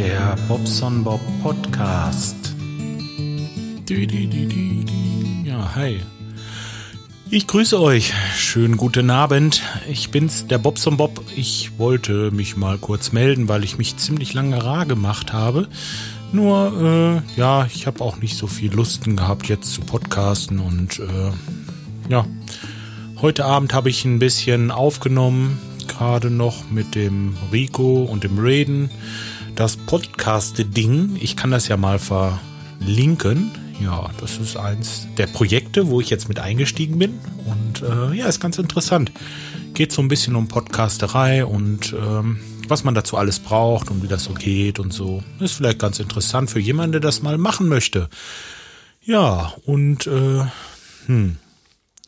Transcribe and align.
Der 0.00 0.34
Bobson 0.48 1.04
Bob 1.04 1.20
Podcast. 1.42 2.54
Ja, 5.44 5.74
hi. 5.74 6.00
Ich 7.28 7.46
grüße 7.46 7.78
euch. 7.78 8.14
Schönen 8.34 8.78
guten 8.78 9.10
Abend. 9.10 9.60
Ich 9.90 10.10
bin's, 10.10 10.46
der 10.46 10.56
Bobson 10.56 10.96
Bob. 10.96 11.22
Ich 11.36 11.72
wollte 11.76 12.30
mich 12.30 12.56
mal 12.56 12.78
kurz 12.78 13.12
melden, 13.12 13.46
weil 13.48 13.62
ich 13.62 13.76
mich 13.76 13.98
ziemlich 13.98 14.32
lange 14.32 14.64
rar 14.64 14.86
gemacht 14.86 15.34
habe. 15.34 15.68
Nur, 16.32 17.22
äh, 17.36 17.38
ja, 17.38 17.66
ich 17.66 17.86
habe 17.86 18.02
auch 18.02 18.16
nicht 18.16 18.38
so 18.38 18.46
viel 18.46 18.72
Lusten 18.72 19.16
gehabt, 19.16 19.50
jetzt 19.50 19.70
zu 19.70 19.82
podcasten 19.82 20.60
und, 20.60 20.98
äh, 20.98 22.10
ja. 22.10 22.24
Heute 23.20 23.44
Abend 23.44 23.74
habe 23.74 23.90
ich 23.90 24.06
ein 24.06 24.18
bisschen 24.18 24.70
aufgenommen, 24.70 25.58
gerade 25.88 26.30
noch 26.30 26.70
mit 26.70 26.94
dem 26.94 27.36
Rico 27.52 28.04
und 28.04 28.24
dem 28.24 28.38
Raiden. 28.38 28.88
Das 29.54 29.76
Podcast-Ding, 29.76 31.16
ich 31.20 31.36
kann 31.36 31.50
das 31.50 31.68
ja 31.68 31.76
mal 31.76 31.98
verlinken. 31.98 33.50
Ja, 33.82 34.10
das 34.20 34.38
ist 34.38 34.56
eins 34.56 35.06
der 35.16 35.26
Projekte, 35.26 35.88
wo 35.88 36.00
ich 36.00 36.10
jetzt 36.10 36.28
mit 36.28 36.38
eingestiegen 36.38 36.98
bin. 36.98 37.18
Und 37.46 37.82
äh, 37.82 38.14
ja, 38.16 38.26
ist 38.26 38.40
ganz 38.40 38.58
interessant. 38.58 39.12
Geht 39.74 39.92
so 39.92 40.02
ein 40.02 40.08
bisschen 40.08 40.36
um 40.36 40.48
Podcasterei 40.48 41.44
und 41.44 41.94
ähm, 41.94 42.40
was 42.68 42.84
man 42.84 42.94
dazu 42.94 43.16
alles 43.16 43.38
braucht 43.38 43.90
und 43.90 44.02
wie 44.02 44.08
das 44.08 44.24
so 44.24 44.34
geht 44.34 44.78
und 44.78 44.92
so. 44.92 45.22
Ist 45.40 45.54
vielleicht 45.54 45.78
ganz 45.78 45.98
interessant 45.98 46.50
für 46.50 46.60
jemanden, 46.60 46.92
der 46.92 47.00
das 47.00 47.22
mal 47.22 47.38
machen 47.38 47.68
möchte. 47.68 48.08
Ja, 49.02 49.54
und 49.64 50.06
äh, 50.06 50.44
hm, 51.06 51.36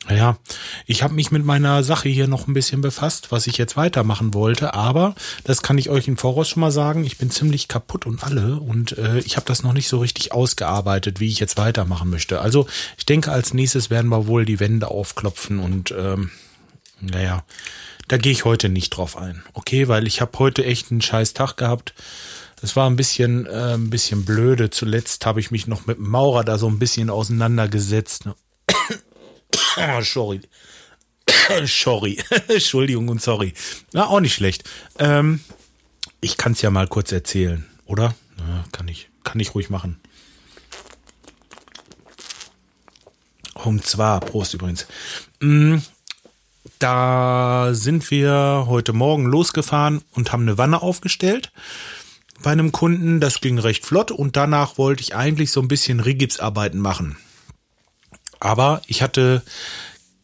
ja, 0.09 0.37
ich 0.85 1.01
habe 1.01 1.13
mich 1.13 1.31
mit 1.31 1.45
meiner 1.45 1.83
Sache 1.83 2.09
hier 2.09 2.27
noch 2.27 2.47
ein 2.47 2.53
bisschen 2.53 2.81
befasst, 2.81 3.31
was 3.31 3.47
ich 3.47 3.57
jetzt 3.57 3.77
weitermachen 3.77 4.33
wollte, 4.33 4.73
aber 4.73 5.15
das 5.45 5.61
kann 5.61 5.77
ich 5.77 5.89
euch 5.89 6.07
im 6.07 6.17
Voraus 6.17 6.49
schon 6.49 6.61
mal 6.61 6.71
sagen, 6.71 7.05
ich 7.05 7.17
bin 7.17 7.31
ziemlich 7.31 7.69
kaputt 7.69 8.05
und 8.05 8.23
alle 8.23 8.57
und 8.57 8.97
äh, 8.97 9.19
ich 9.19 9.37
habe 9.37 9.45
das 9.45 9.63
noch 9.63 9.73
nicht 9.73 9.87
so 9.87 9.99
richtig 9.99 10.33
ausgearbeitet, 10.33 11.19
wie 11.19 11.29
ich 11.29 11.39
jetzt 11.39 11.57
weitermachen 11.57 12.09
möchte. 12.09 12.41
Also 12.41 12.67
ich 12.97 13.05
denke, 13.05 13.31
als 13.31 13.53
nächstes 13.53 13.89
werden 13.89 14.09
wir 14.09 14.27
wohl 14.27 14.45
die 14.45 14.59
Wände 14.59 14.89
aufklopfen 14.89 15.59
und 15.59 15.93
ähm, 15.97 16.31
naja, 16.99 17.43
da 18.07 18.17
gehe 18.17 18.31
ich 18.31 18.45
heute 18.45 18.67
nicht 18.69 18.89
drauf 18.91 19.17
ein. 19.17 19.43
Okay, 19.53 19.87
weil 19.87 20.05
ich 20.07 20.19
habe 20.19 20.37
heute 20.39 20.65
echt 20.65 20.91
einen 20.91 21.01
scheiß 21.01 21.33
Tag 21.33 21.55
gehabt. 21.55 21.93
Es 22.61 22.75
war 22.75 22.89
ein 22.89 22.95
bisschen, 22.95 23.45
äh, 23.45 23.73
ein 23.73 23.89
bisschen 23.89 24.25
blöde. 24.25 24.69
Zuletzt 24.69 25.25
habe 25.25 25.39
ich 25.39 25.51
mich 25.51 25.67
noch 25.67 25.85
mit 25.85 25.97
dem 25.97 26.09
Maurer 26.09 26.43
da 26.43 26.57
so 26.57 26.67
ein 26.67 26.79
bisschen 26.79 27.09
auseinandergesetzt. 27.09 28.25
Ne? 28.25 28.35
Oh, 29.77 30.01
sorry. 30.01 30.41
sorry. 31.65 32.17
Entschuldigung 32.47 33.09
und 33.09 33.21
sorry. 33.21 33.53
Na, 33.91 34.07
auch 34.07 34.19
nicht 34.19 34.33
schlecht. 34.33 34.69
Ähm, 34.99 35.39
ich 36.21 36.37
kann 36.37 36.53
es 36.53 36.61
ja 36.61 36.69
mal 36.69 36.87
kurz 36.87 37.11
erzählen, 37.11 37.65
oder? 37.85 38.15
Na, 38.37 38.65
kann 38.71 38.87
ich, 38.87 39.09
kann 39.23 39.39
ich 39.39 39.55
ruhig 39.55 39.69
machen. 39.69 39.99
Und 43.53 43.85
zwar, 43.85 44.19
Prost 44.19 44.53
übrigens. 44.53 44.87
Mm, 45.39 45.77
da 46.79 47.69
sind 47.73 48.09
wir 48.11 48.65
heute 48.67 48.93
Morgen 48.93 49.25
losgefahren 49.25 50.01
und 50.11 50.31
haben 50.31 50.43
eine 50.43 50.57
Wanne 50.57 50.81
aufgestellt 50.81 51.51
bei 52.41 52.51
einem 52.51 52.71
Kunden. 52.71 53.19
Das 53.19 53.41
ging 53.41 53.57
recht 53.59 53.85
flott 53.85 54.11
und 54.11 54.35
danach 54.35 54.77
wollte 54.77 55.01
ich 55.01 55.15
eigentlich 55.15 55.51
so 55.51 55.61
ein 55.61 55.67
bisschen 55.67 55.99
Rigipsarbeiten 55.99 56.79
machen. 56.79 57.17
Aber 58.43 58.81
ich 58.87 59.01
hatte 59.01 59.41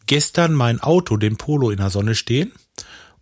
gestern 0.04 0.52
mein 0.52 0.80
Auto, 0.80 1.16
den 1.16 1.38
Polo, 1.38 1.70
in 1.70 1.78
der 1.78 1.88
Sonne 1.88 2.14
stehen. 2.14 2.52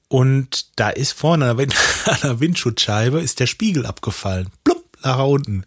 Und 0.09 0.77
da 0.77 0.91
ist 0.91 1.13
vorne 1.13 1.51
an 1.51 1.57
der, 1.57 2.41
Windschutzscheibe 2.41 3.21
ist 3.21 3.39
der 3.39 3.47
Spiegel 3.47 3.87
abgefallen. 3.87 4.51
Plupp, 4.65 4.85
nach 5.05 5.25
unten. 5.25 5.65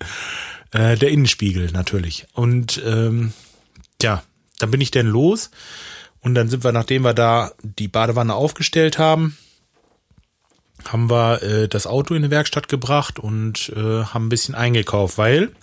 Äh, 0.71 0.97
der 0.97 1.11
Innenspiegel 1.11 1.71
natürlich. 1.71 2.27
Und 2.33 2.81
ähm, 2.85 3.31
ja, 4.01 4.21
dann 4.59 4.71
bin 4.71 4.81
ich 4.81 4.91
denn 4.91 5.07
los. 5.07 5.49
Und 6.19 6.35
dann 6.35 6.49
sind 6.49 6.65
wir, 6.65 6.73
nachdem 6.73 7.03
wir 7.03 7.13
da 7.13 7.53
die 7.63 7.87
Badewanne 7.87 8.35
aufgestellt 8.35 8.97
haben, 8.97 9.37
haben 10.83 11.09
wir 11.09 11.41
äh, 11.41 11.67
das 11.69 11.87
Auto 11.87 12.15
in 12.15 12.23
die 12.23 12.31
Werkstatt 12.31 12.67
gebracht 12.67 13.17
und 13.17 13.71
äh, 13.77 14.03
haben 14.03 14.25
ein 14.25 14.29
bisschen 14.29 14.55
eingekauft, 14.55 15.17
weil 15.17 15.53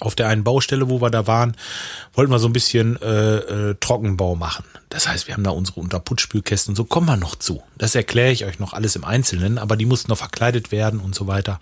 auf 0.00 0.14
der 0.14 0.28
einen 0.28 0.44
Baustelle, 0.44 0.88
wo 0.88 1.00
wir 1.00 1.10
da 1.10 1.26
waren, 1.26 1.56
wollten 2.14 2.32
wir 2.32 2.38
so 2.38 2.48
ein 2.48 2.52
bisschen 2.52 3.00
äh, 3.02 3.36
äh, 3.36 3.74
Trockenbau 3.78 4.34
machen. 4.34 4.64
Das 4.88 5.06
heißt, 5.06 5.28
wir 5.28 5.34
haben 5.34 5.44
da 5.44 5.50
unsere 5.50 5.80
Unterputzspülkästen 5.80 6.74
so 6.74 6.84
kommen 6.84 7.06
wir 7.06 7.16
noch 7.16 7.36
zu. 7.36 7.62
Das 7.78 7.94
erkläre 7.94 8.32
ich 8.32 8.44
euch 8.44 8.58
noch 8.58 8.72
alles 8.72 8.96
im 8.96 9.04
Einzelnen, 9.04 9.58
aber 9.58 9.76
die 9.76 9.86
mussten 9.86 10.10
noch 10.10 10.18
verkleidet 10.18 10.72
werden 10.72 11.00
und 11.00 11.14
so 11.14 11.26
weiter. 11.26 11.60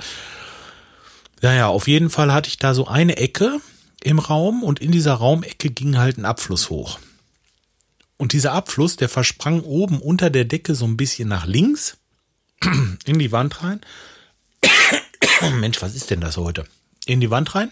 Naja, 1.43 1.69
auf 1.69 1.87
jeden 1.89 2.11
Fall 2.11 2.33
hatte 2.33 2.49
ich 2.49 2.59
da 2.59 2.75
so 2.75 2.87
eine 2.87 3.17
Ecke 3.17 3.61
im 4.03 4.19
Raum 4.19 4.63
und 4.63 4.81
in 4.81 4.93
dieser 4.93 5.15
Raumecke 5.15 5.71
ging 5.71 5.99
halt 5.99 6.19
ein 6.19 6.25
Abfluss 6.25 6.71
hoch. 6.71 6.99
Und 8.17 8.33
dieser 8.33 8.53
Abfluss, 8.53 8.97
der 8.97 9.09
versprang 9.09 9.61
oben 9.61 10.01
unter 10.01 10.31
der 10.31 10.45
Decke 10.45 10.75
so 10.75 10.85
ein 10.87 10.97
bisschen 10.97 11.29
nach 11.29 11.47
links 11.47 11.99
in 13.05 13.19
die 13.19 13.31
Wand 13.31 13.63
rein. 13.63 13.81
Mensch, 15.61 15.81
was 15.83 15.95
ist 15.95 16.11
denn 16.11 16.21
das 16.21 16.37
heute? 16.37 16.65
In 17.07 17.21
die 17.21 17.31
Wand 17.31 17.55
rein 17.55 17.71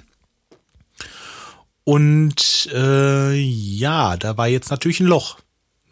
und 1.88 2.68
äh, 2.74 3.32
ja, 3.38 4.16
da 4.16 4.36
war 4.36 4.48
jetzt 4.48 4.70
natürlich 4.70 4.98
ein 4.98 5.06
Loch. 5.06 5.38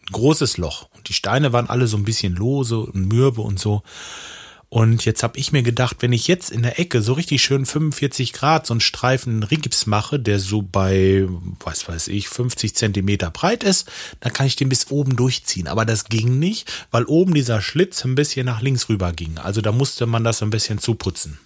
Ein 0.08 0.12
großes 0.12 0.56
Loch. 0.56 0.88
Und 0.96 1.08
die 1.08 1.12
Steine 1.12 1.52
waren 1.52 1.70
alle 1.70 1.86
so 1.86 1.96
ein 1.96 2.04
bisschen 2.04 2.34
lose 2.34 2.80
und 2.80 3.06
mürbe 3.06 3.42
und 3.42 3.60
so. 3.60 3.84
Und 4.68 5.04
jetzt 5.04 5.22
habe 5.22 5.38
ich 5.38 5.52
mir 5.52 5.62
gedacht, 5.62 5.98
wenn 6.00 6.12
ich 6.12 6.26
jetzt 6.26 6.50
in 6.50 6.62
der 6.62 6.80
Ecke 6.80 7.00
so 7.00 7.12
richtig 7.12 7.44
schön 7.44 7.64
45 7.64 8.32
Grad 8.32 8.66
so 8.66 8.74
einen 8.74 8.80
Streifen 8.80 9.44
Rigips 9.44 9.86
mache, 9.86 10.18
der 10.18 10.40
so 10.40 10.62
bei, 10.62 11.28
was 11.60 11.86
weiß 11.86 12.08
ich, 12.08 12.28
50 12.28 12.74
Zentimeter 12.74 13.30
breit 13.30 13.62
ist, 13.62 13.88
dann 14.18 14.32
kann 14.32 14.48
ich 14.48 14.56
den 14.56 14.70
bis 14.70 14.90
oben 14.90 15.14
durchziehen. 15.14 15.68
Aber 15.68 15.84
das 15.84 16.06
ging 16.06 16.40
nicht, 16.40 16.72
weil 16.90 17.04
oben 17.04 17.34
dieser 17.34 17.62
Schlitz 17.62 18.04
ein 18.04 18.16
bisschen 18.16 18.46
nach 18.46 18.62
links 18.62 18.88
rüber 18.88 19.12
ging. 19.12 19.38
Also 19.38 19.60
da 19.60 19.70
musste 19.70 20.06
man 20.06 20.24
das 20.24 20.42
ein 20.42 20.50
bisschen 20.50 20.80
zuputzen. 20.80 21.38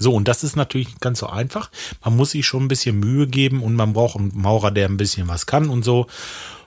So, 0.00 0.14
und 0.14 0.26
das 0.26 0.42
ist 0.42 0.56
natürlich 0.56 0.88
nicht 0.88 1.00
ganz 1.02 1.18
so 1.18 1.28
einfach. 1.28 1.70
Man 2.02 2.16
muss 2.16 2.30
sich 2.30 2.46
schon 2.46 2.64
ein 2.64 2.68
bisschen 2.68 2.98
Mühe 2.98 3.26
geben 3.26 3.62
und 3.62 3.76
man 3.76 3.92
braucht 3.92 4.18
einen 4.18 4.32
Maurer, 4.34 4.70
der 4.70 4.88
ein 4.88 4.96
bisschen 4.96 5.28
was 5.28 5.44
kann 5.44 5.68
und 5.68 5.84
so. 5.84 6.06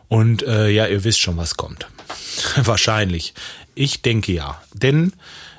Und 0.07 0.44
äh, 0.44 0.69
ja, 0.69 0.85
ihr 0.85 1.03
wisst 1.03 1.19
schon, 1.19 1.35
was 1.35 1.57
kommt. 1.57 1.88
Wahrscheinlich. 2.55 3.33
Ich 3.73 4.03
denke 4.03 4.31
ja. 4.31 4.61
Denn 4.73 5.13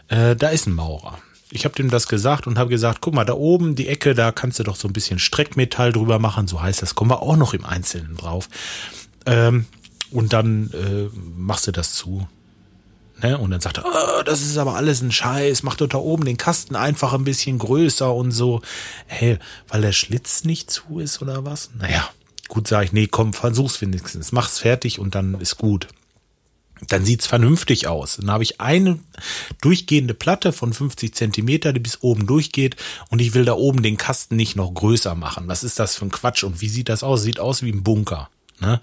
äh, 0.07 0.37
da 0.37 0.49
ist 0.51 0.69
ein 0.69 0.75
Maurer. 0.75 1.19
Ich 1.51 1.65
habe 1.65 1.75
dem 1.75 1.91
das 1.91 2.07
gesagt 2.07 2.47
und 2.47 2.59
habe 2.59 2.71
gesagt, 2.71 3.01
guck 3.01 3.15
mal, 3.15 3.25
da 3.25 3.35
oben 3.35 3.75
die 3.75 3.89
Ecke, 3.89 4.15
da 4.15 4.31
kannst 4.31 4.61
du 4.61 4.63
doch 4.63 4.77
so 4.77 4.89
ein 4.89 4.93
bisschen 4.93 5.19
Streckmetall 5.19 5.93
drüber 5.93 6.21
machen. 6.21 6.47
So 6.47 6.63
heißt 6.63 6.81
das, 6.81 6.95
kommen 6.95 7.11
wir 7.11 7.23
auch 7.23 7.37
noch 7.37 7.55
im 7.55 7.65
Einzelnen 7.65 8.17
drauf. 8.17 8.49
Ähm, 9.27 9.67
und 10.13 10.33
dann 10.33 10.71
äh, 10.73 11.09
machst 11.37 11.67
du 11.67 11.73
das 11.73 11.95
zu. 11.95 12.29
Und 13.33 13.51
dann 13.51 13.61
sagt 13.61 13.79
er, 13.79 13.85
oh, 13.87 14.23
das 14.25 14.43
ist 14.43 14.59
aber 14.59 14.75
alles 14.75 15.01
ein 15.01 15.13
Scheiß, 15.13 15.63
mach 15.63 15.77
doch 15.77 15.89
da 15.89 15.99
oben 15.99 16.27
den 16.27 16.37
Kasten 16.37 16.77
einfach 16.77 17.15
ein 17.15 17.25
bisschen 17.25 17.59
größer 17.59 18.13
und 18.13 18.33
so. 18.33 18.61
Hey, 19.07 19.39
weil 19.69 19.81
der 19.81 19.93
Schlitz 19.93 20.45
nicht 20.45 20.71
zu 20.71 21.01
ist 21.01 21.23
oder 21.23 21.45
was? 21.45 21.71
Naja, 21.79 22.09
gut, 22.49 22.69
sage 22.69 22.87
ich, 22.87 22.93
nee, 22.93 23.07
komm, 23.07 23.33
versuch's 23.33 23.81
wenigstens, 23.81 24.33
mach's 24.33 24.59
fertig 24.59 24.99
und 24.99 25.15
dann 25.15 25.41
ist 25.41 25.57
gut. 25.57 25.89
Dann 26.89 27.05
sieht's 27.05 27.27
vernünftig 27.27 27.87
aus. 27.87 28.17
Dann 28.17 28.31
habe 28.31 28.43
ich 28.43 28.61
eine 28.61 28.99
durchgehende 29.63 30.13
Platte 30.13 30.53
von 30.53 30.73
50 30.73 31.15
Zentimeter, 31.15 31.73
die 31.73 31.81
bis 31.81 32.03
oben 32.03 32.27
durchgeht 32.27 32.77
und 33.09 33.21
ich 33.21 33.33
will 33.33 33.45
da 33.45 33.55
oben 33.55 33.83
den 33.83 33.97
Kasten 33.97 34.37
nicht 34.37 34.57
noch 34.57 34.73
größer 34.75 35.15
machen. 35.15 35.49
Was 35.49 35.65
ist 35.65 35.79
das 35.79 35.97
für 35.97 36.05
ein 36.05 36.11
Quatsch 36.11 36.45
und 36.45 36.61
wie 36.61 36.69
sieht 36.69 36.89
das 36.89 37.03
aus? 37.03 37.23
Sieht 37.23 37.41
aus 37.41 37.63
wie 37.63 37.73
ein 37.73 37.85
Bunker. 37.85 38.29
Ne? 38.61 38.81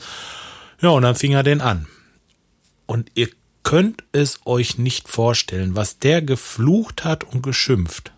Ja, 0.82 0.90
und 0.90 1.04
dann 1.04 1.16
fing 1.16 1.34
er 1.34 1.44
den 1.44 1.62
an. 1.62 1.86
Und 2.88 3.12
ihr 3.14 3.30
könnt 3.64 4.04
es 4.12 4.40
euch 4.46 4.78
nicht 4.78 5.08
vorstellen, 5.08 5.76
was 5.76 6.00
der 6.00 6.22
geflucht 6.22 7.04
hat 7.04 7.24
und 7.24 7.42
geschimpft. 7.42 8.12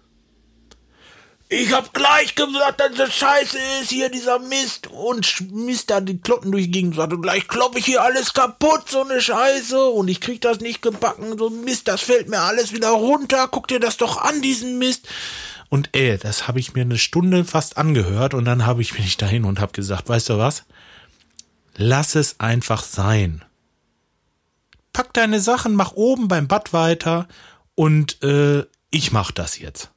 Ich 1.56 1.72
hab 1.72 1.94
gleich 1.94 2.34
gesagt, 2.34 2.80
dass 2.80 2.96
das 2.96 3.14
scheiße 3.14 3.58
ist, 3.80 3.92
hier 3.92 4.10
dieser 4.10 4.40
Mist. 4.40 4.88
Und 4.88 5.52
Mist 5.52 5.92
da 5.92 6.02
die 6.02 6.18
Klotten 6.18 6.52
durch 6.52 6.66
die 6.66 6.72
Gegend. 6.72 6.96
Sagte, 6.96 7.20
gleich 7.20 7.48
klopp 7.48 7.78
ich 7.78 7.86
hier 7.86 8.02
alles 8.02 8.34
kaputt, 8.34 8.90
so 8.90 9.04
eine 9.04 9.22
Scheiße. 9.22 9.86
Und 9.86 10.08
ich 10.08 10.20
krieg 10.20 10.42
das 10.42 10.62
nicht 10.62 10.82
gebacken, 10.82 11.38
so 11.38 11.52
Mist, 11.52 11.88
das 11.88 12.02
fällt 12.02 12.28
mir 12.28 12.40
alles 12.40 12.74
wieder 12.74 12.90
runter. 12.90 13.48
Guck 13.52 13.68
dir 13.68 13.80
das 13.80 13.98
doch 13.98 14.18
an, 14.18 14.42
diesen 14.42 14.80
Mist. 14.80 15.08
Und 15.70 15.90
ey, 15.92 16.18
das 16.18 16.48
habe 16.48 16.60
ich 16.60 16.74
mir 16.74 16.82
eine 16.82 16.98
Stunde 16.98 17.46
fast 17.46 17.78
angehört. 17.78 18.34
Und 18.34 18.46
dann 18.46 18.66
habe 18.66 18.82
ich 18.82 18.98
mich 18.98 19.18
dahin 19.18 19.46
und 19.46 19.60
habe 19.60 19.74
gesagt, 19.74 20.10
weißt 20.10 20.30
du 20.30 20.40
was? 20.40 20.64
Lass 21.76 22.16
es 22.16 22.40
einfach 22.40 22.84
sein 22.84 23.46
pack 24.94 25.14
deine 25.14 25.40
Sachen, 25.40 25.76
mach 25.76 25.94
oben 25.94 26.28
beim 26.28 26.48
Bad 26.48 26.72
weiter 26.74 27.28
und 27.76 28.22
äh, 28.24 28.64
ich 28.92 29.12
mach 29.12 29.32
das 29.32 29.60
jetzt. 29.60 29.90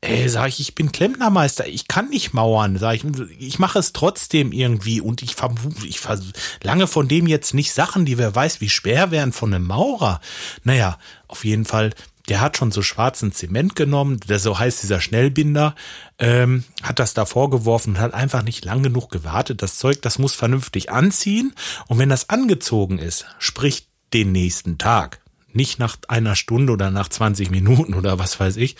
Ey, 0.00 0.28
sag 0.28 0.48
ich, 0.48 0.60
ich 0.60 0.74
bin 0.74 0.92
Klempnermeister, 0.92 1.66
ich 1.66 1.88
kann 1.88 2.10
nicht 2.10 2.34
mauern, 2.34 2.76
sag 2.76 2.94
ich, 2.94 3.04
ich 3.38 3.58
mache 3.58 3.78
es 3.78 3.94
trotzdem 3.94 4.52
irgendwie 4.52 5.00
und 5.00 5.22
ich, 5.22 5.36
ich 5.84 6.00
verlange 6.00 6.86
von 6.86 7.08
dem 7.08 7.26
jetzt 7.26 7.54
nicht 7.54 7.72
Sachen, 7.72 8.04
die 8.04 8.18
wer 8.18 8.34
weiß, 8.34 8.60
wie 8.60 8.68
schwer 8.68 9.10
wären 9.10 9.32
von 9.32 9.54
einem 9.54 9.64
Maurer. 9.66 10.20
Naja, 10.62 10.98
auf 11.26 11.46
jeden 11.46 11.64
Fall, 11.64 11.94
der 12.28 12.40
hat 12.40 12.56
schon 12.56 12.70
so 12.70 12.82
schwarzen 12.82 13.32
Zement 13.32 13.76
genommen, 13.76 14.18
der 14.20 14.38
so 14.38 14.58
heißt 14.58 14.82
dieser 14.82 15.00
Schnellbinder, 15.00 15.74
ähm, 16.18 16.64
hat 16.82 16.98
das 16.98 17.14
da 17.14 17.26
vorgeworfen 17.26 17.94
und 17.94 18.00
hat 18.00 18.14
einfach 18.14 18.42
nicht 18.42 18.64
lang 18.64 18.82
genug 18.82 19.10
gewartet. 19.10 19.62
Das 19.62 19.76
Zeug, 19.76 20.00
das 20.02 20.18
muss 20.18 20.34
vernünftig 20.34 20.90
anziehen. 20.90 21.54
Und 21.86 21.98
wenn 21.98 22.08
das 22.08 22.30
angezogen 22.30 22.98
ist, 22.98 23.26
sprich 23.38 23.88
den 24.14 24.32
nächsten 24.32 24.78
Tag, 24.78 25.20
nicht 25.52 25.78
nach 25.78 25.96
einer 26.08 26.34
Stunde 26.34 26.72
oder 26.72 26.90
nach 26.90 27.08
20 27.08 27.50
Minuten 27.50 27.94
oder 27.94 28.18
was 28.18 28.40
weiß 28.40 28.56
ich, 28.56 28.76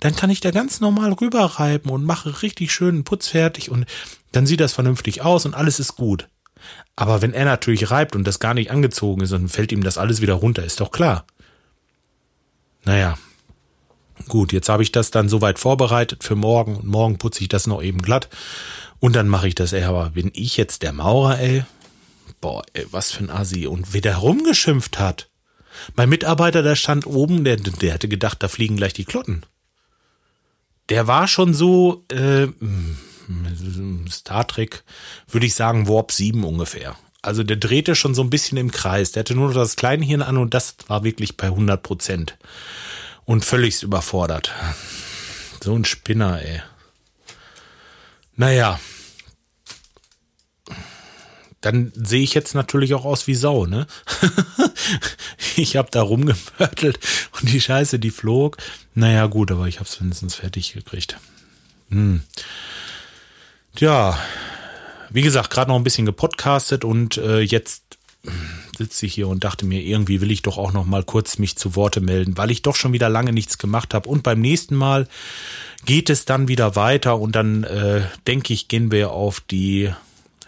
dann 0.00 0.16
kann 0.16 0.30
ich 0.30 0.40
da 0.40 0.50
ganz 0.50 0.80
normal 0.80 1.12
rüberreiben 1.12 1.90
und 1.90 2.04
mache 2.04 2.42
richtig 2.42 2.72
schön 2.72 3.04
Putz 3.04 3.28
fertig 3.28 3.70
und 3.70 3.86
dann 4.32 4.46
sieht 4.46 4.60
das 4.60 4.72
vernünftig 4.72 5.22
aus 5.22 5.46
und 5.46 5.54
alles 5.54 5.80
ist 5.80 5.96
gut. 5.96 6.28
Aber 6.96 7.22
wenn 7.22 7.34
er 7.34 7.44
natürlich 7.44 7.90
reibt 7.90 8.16
und 8.16 8.24
das 8.24 8.40
gar 8.40 8.54
nicht 8.54 8.70
angezogen 8.70 9.20
ist, 9.20 9.32
dann 9.32 9.48
fällt 9.48 9.72
ihm 9.72 9.82
das 9.82 9.98
alles 9.98 10.20
wieder 10.20 10.34
runter, 10.34 10.64
ist 10.64 10.80
doch 10.80 10.90
klar. 10.90 11.26
Naja. 12.84 13.18
Gut, 14.28 14.52
jetzt 14.52 14.68
habe 14.68 14.82
ich 14.82 14.92
das 14.92 15.10
dann 15.10 15.28
soweit 15.28 15.58
vorbereitet 15.58 16.22
für 16.22 16.36
morgen 16.36 16.76
und 16.76 16.86
morgen 16.86 17.18
putze 17.18 17.42
ich 17.42 17.48
das 17.48 17.66
noch 17.66 17.82
eben 17.82 18.00
glatt 18.00 18.28
und 19.00 19.14
dann 19.16 19.28
mache 19.28 19.48
ich 19.48 19.54
das, 19.54 19.72
ey, 19.72 19.82
aber 19.82 20.10
bin 20.10 20.30
ich 20.34 20.56
jetzt 20.56 20.82
der 20.82 20.92
Maurer, 20.92 21.38
ey? 21.38 21.64
Boah, 22.40 22.62
ey, 22.72 22.86
was 22.90 23.10
für 23.10 23.24
ein 23.24 23.30
Asi. 23.30 23.66
Und 23.66 23.92
wie 23.92 24.00
der 24.00 24.16
rumgeschimpft 24.16 24.98
hat. 24.98 25.28
Mein 25.94 26.08
Mitarbeiter, 26.08 26.62
der 26.62 26.76
stand 26.76 27.06
oben, 27.06 27.44
der, 27.44 27.56
der 27.56 27.92
hätte 27.92 28.08
gedacht, 28.08 28.42
da 28.42 28.48
fliegen 28.48 28.76
gleich 28.76 28.92
die 28.92 29.04
Klotten. 29.04 29.44
Der 30.88 31.06
war 31.06 31.28
schon 31.28 31.52
so, 31.52 32.04
äh, 32.10 32.48
Star 34.10 34.46
Trek, 34.46 34.84
würde 35.28 35.46
ich 35.46 35.54
sagen, 35.54 35.88
Warp 35.88 36.12
7 36.12 36.44
ungefähr. 36.44 36.96
Also 37.24 37.42
der 37.42 37.56
drehte 37.56 37.94
schon 37.94 38.14
so 38.14 38.22
ein 38.22 38.28
bisschen 38.28 38.58
im 38.58 38.70
Kreis. 38.70 39.12
Der 39.12 39.20
hatte 39.20 39.34
nur 39.34 39.48
noch 39.48 39.54
das 39.54 39.76
kleine 39.76 40.04
Hirn 40.04 40.20
an 40.20 40.36
und 40.36 40.52
das 40.52 40.76
war 40.88 41.04
wirklich 41.04 41.38
bei 41.38 41.46
100 41.46 41.82
Prozent. 41.82 42.36
Und 43.24 43.46
völlig 43.46 43.82
überfordert. 43.82 44.52
So 45.62 45.74
ein 45.74 45.86
Spinner, 45.86 46.42
ey. 46.42 46.60
Naja. 48.36 48.78
Dann 51.62 51.92
sehe 51.94 52.22
ich 52.22 52.34
jetzt 52.34 52.54
natürlich 52.54 52.92
auch 52.92 53.06
aus 53.06 53.26
wie 53.26 53.34
Sau, 53.34 53.64
ne? 53.64 53.86
ich 55.56 55.76
habe 55.76 55.88
da 55.90 56.02
rumgemörtelt 56.02 56.98
und 57.40 57.50
die 57.50 57.62
Scheiße, 57.62 57.98
die 57.98 58.10
flog. 58.10 58.58
Naja, 58.94 59.28
gut, 59.28 59.50
aber 59.50 59.66
ich 59.66 59.78
habe 59.78 59.88
es 59.88 59.98
wenigstens 59.98 60.34
fertig 60.34 60.74
gekriegt. 60.74 61.16
Hm. 61.88 62.22
Ja, 63.78 64.18
wie 65.14 65.22
gesagt, 65.22 65.50
gerade 65.50 65.70
noch 65.70 65.76
ein 65.76 65.84
bisschen 65.84 66.06
gepodcastet 66.06 66.84
und 66.84 67.18
äh, 67.18 67.40
jetzt 67.40 67.98
sitze 68.76 69.06
ich 69.06 69.14
hier 69.14 69.28
und 69.28 69.44
dachte 69.44 69.64
mir, 69.64 69.80
irgendwie 69.80 70.20
will 70.20 70.32
ich 70.32 70.42
doch 70.42 70.58
auch 70.58 70.72
noch 70.72 70.86
mal 70.86 71.04
kurz 71.04 71.38
mich 71.38 71.56
zu 71.56 71.76
Worte 71.76 72.00
melden, 72.00 72.36
weil 72.36 72.50
ich 72.50 72.62
doch 72.62 72.74
schon 72.74 72.92
wieder 72.92 73.08
lange 73.08 73.32
nichts 73.32 73.56
gemacht 73.58 73.94
habe. 73.94 74.08
Und 74.08 74.24
beim 74.24 74.40
nächsten 74.40 74.74
Mal 74.74 75.06
geht 75.84 76.10
es 76.10 76.24
dann 76.24 76.48
wieder 76.48 76.74
weiter 76.74 77.20
und 77.20 77.36
dann 77.36 77.62
äh, 77.62 78.02
denke 78.26 78.52
ich, 78.52 78.66
gehen 78.66 78.90
wir 78.90 79.12
auf 79.12 79.38
die 79.38 79.92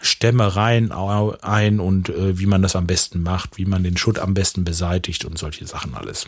Stämme 0.01 0.57
rein 0.57 0.91
ein 0.91 1.79
und 1.79 2.09
äh, 2.09 2.37
wie 2.37 2.45
man 2.45 2.61
das 2.61 2.75
am 2.75 2.87
besten 2.87 3.23
macht, 3.23 3.57
wie 3.57 3.65
man 3.65 3.83
den 3.83 3.95
Schutt 3.95 4.19
am 4.19 4.33
besten 4.33 4.65
beseitigt 4.65 5.23
und 5.23 5.37
solche 5.37 5.65
Sachen 5.65 5.95
alles. 5.95 6.27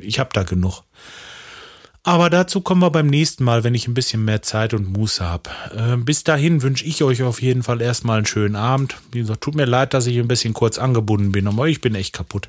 Ich 0.00 0.18
habe 0.18 0.30
da 0.32 0.44
genug. 0.44 0.82
Aber 2.06 2.30
dazu 2.30 2.60
kommen 2.60 2.80
wir 2.82 2.90
beim 2.90 3.08
nächsten 3.08 3.42
Mal, 3.42 3.64
wenn 3.64 3.74
ich 3.74 3.88
ein 3.88 3.94
bisschen 3.94 4.24
mehr 4.24 4.40
Zeit 4.40 4.74
und 4.74 4.96
Muße 4.96 5.24
habe. 5.24 5.50
Äh, 5.76 5.96
bis 5.96 6.22
dahin 6.22 6.62
wünsche 6.62 6.84
ich 6.84 7.02
euch 7.02 7.24
auf 7.24 7.42
jeden 7.42 7.64
Fall 7.64 7.82
erstmal 7.82 8.18
einen 8.18 8.26
schönen 8.26 8.54
Abend. 8.54 8.96
Wie 9.10 9.18
gesagt, 9.18 9.40
tut 9.40 9.56
mir 9.56 9.64
leid, 9.64 9.92
dass 9.92 10.06
ich 10.06 10.16
ein 10.16 10.28
bisschen 10.28 10.54
kurz 10.54 10.78
angebunden 10.78 11.32
bin, 11.32 11.48
aber 11.48 11.66
ich 11.66 11.80
bin 11.80 11.96
echt 11.96 12.12
kaputt. 12.12 12.48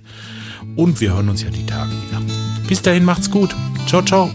Und 0.76 1.02
wir 1.02 1.16
hören 1.16 1.30
uns 1.30 1.42
ja 1.42 1.50
die 1.50 1.66
Tage 1.66 1.90
wieder. 1.90 2.22
Bis 2.68 2.84
dahin 2.84 3.04
macht's 3.04 3.32
gut. 3.32 3.56
Ciao, 3.88 4.04
ciao. 4.04 4.30